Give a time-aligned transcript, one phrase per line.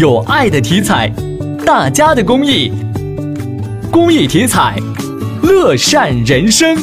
[0.00, 1.12] 有爱的体彩，
[1.66, 2.72] 大家的公益，
[3.92, 4.74] 公益体彩，
[5.42, 6.74] 乐善人生。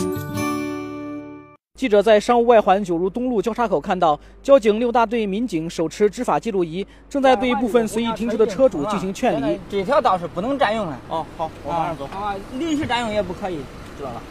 [1.74, 9.60] 记者在商务外环九如东路交叉口看到，交警六大队民警手持执法记录仪，正在对部分随意停车的车主进行劝离。
[9.68, 10.94] 这条道是不能占用的。
[11.10, 12.06] 哦，好，我马上走。
[12.14, 13.58] 啊，临时占用也不可以，
[13.98, 14.22] 知道了。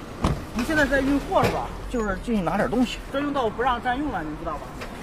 [0.55, 1.67] 你现在在运货是吧？
[1.91, 2.99] 就是进去拿点东西。
[3.11, 4.61] 专用道不让占用了，你知道吧？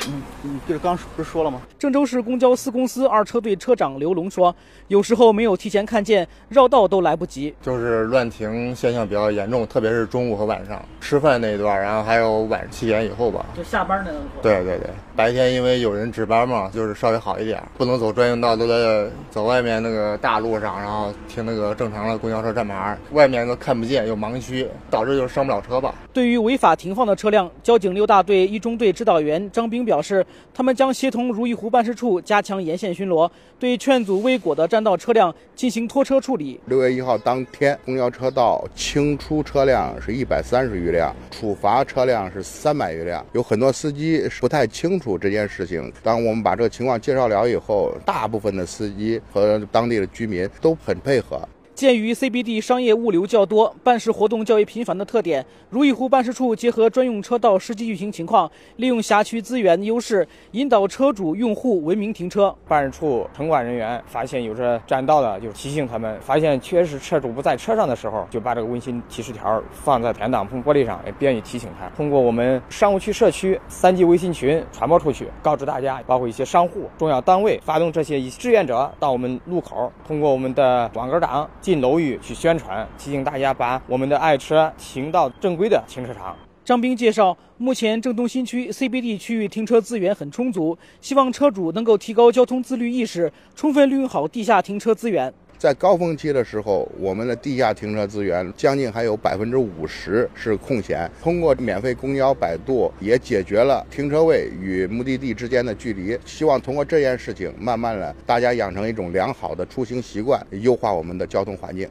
[0.08, 1.62] 嗯，你就是刚不是说了吗？
[1.80, 4.54] 郑州市公交司公司二车队车长刘龙说
[4.90, 7.54] ：“有时候没有提前看见，绕道都来不及。
[7.62, 13.46] 就是乱停现象比较严重，特别是中午和晚上吃饭那一段，然后还有晚上七点以后吧。
[13.56, 14.24] 就下班那段。
[14.42, 25.94] 对对对，白天因为有人值班嘛，就是稍微好一点，不能走专用道，都在走外面那个大路上，然后停那个正常的公交车站牌，外面都看不见，有盲区，导致就是上不了车吧。
[26.12, 33.30] 对于违法停放的车辆，交警六大队一中队指导员张兵表表示，他们将协同如意湖办事处加强沿线巡逻，
[33.60, 36.60] 对劝阻未果的占道车辆进行拖车处理。
[36.66, 43.24] 六月一号当天，公交车道清出车辆是一百三十余辆，处罚车辆是三百余辆。
[43.34, 45.94] 有很多司机不太清楚这件事情。
[46.02, 51.40] 当我们把这个情况介绍了以后，大部分的司机和当地的居民都很配合。
[51.76, 62.56] 鉴于 CBD 商业物流较多、办事活动较为频繁的特点，如意湖办事处结合专用车道实际运行情况，利用辖区资源优势，引导车主用户文明停车。
[62.68, 71.90] 办事处城管人员发现有着占道的，就提醒他们；发现确实车主不在车上的时候，就把这个温馨提示条放在前挡风玻璃上，也便于提醒他。
[71.98, 81.50] 通过我们商务区、社区三级微信群传播出去，告知大家，包括一些商户、重要单位，发动这些志愿者到我们路口，通过我们的网格档。
[81.64, 86.36] 进楼宇去宣传，提醒大家把我们的爱车停到正规的停车场。
[86.66, 95.34] 张兵介绍，目前郑东新区 CBD 区域停车资源很充足，希望车主能够提高交通自律意识，充分利用好地下停车资源。
[95.64, 101.10] 在高峰期的时候，我们的地下停车资源将近还有百分之五十是空闲。
[101.22, 106.20] 通过免费公交摆渡，也解决了停车位与目的地之间的距离。
[106.26, 111.88] 希望通过这件事情，慢慢的大家养成一种良好的出行习惯，优化我们的交通环境。